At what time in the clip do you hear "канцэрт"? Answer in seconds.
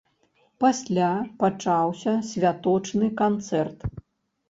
3.25-3.79